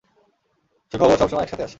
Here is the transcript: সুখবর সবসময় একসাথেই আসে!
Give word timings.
সুখবর 0.93 1.17
সবসময় 1.17 1.43
একসাথেই 1.43 1.65
আসে! 1.65 1.69